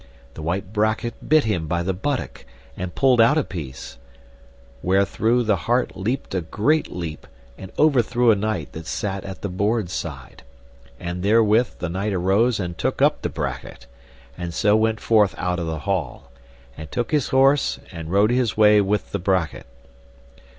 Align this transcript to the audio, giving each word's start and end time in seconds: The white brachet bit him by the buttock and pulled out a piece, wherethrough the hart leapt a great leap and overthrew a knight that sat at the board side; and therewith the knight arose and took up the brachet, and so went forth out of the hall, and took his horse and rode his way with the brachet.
The 0.33 0.41
white 0.41 0.73
brachet 0.73 1.13
bit 1.29 1.43
him 1.43 1.67
by 1.67 1.83
the 1.83 1.93
buttock 1.93 2.43
and 2.75 2.95
pulled 2.95 3.21
out 3.21 3.37
a 3.37 3.43
piece, 3.43 3.99
wherethrough 4.81 5.43
the 5.43 5.55
hart 5.69 5.95
leapt 5.95 6.33
a 6.33 6.41
great 6.41 6.91
leap 6.91 7.27
and 7.55 7.71
overthrew 7.77 8.31
a 8.31 8.35
knight 8.35 8.71
that 8.71 8.87
sat 8.87 9.23
at 9.23 9.43
the 9.43 9.47
board 9.47 9.91
side; 9.91 10.41
and 10.99 11.21
therewith 11.21 11.75
the 11.77 11.87
knight 11.89 12.13
arose 12.13 12.59
and 12.59 12.79
took 12.79 12.99
up 12.99 13.21
the 13.21 13.29
brachet, 13.29 13.85
and 14.35 14.55
so 14.55 14.75
went 14.75 14.99
forth 14.99 15.35
out 15.37 15.59
of 15.59 15.67
the 15.67 15.81
hall, 15.85 16.31
and 16.75 16.91
took 16.91 17.11
his 17.11 17.27
horse 17.27 17.77
and 17.91 18.09
rode 18.09 18.31
his 18.31 18.57
way 18.57 18.81
with 18.81 19.11
the 19.11 19.19
brachet. 19.19 19.65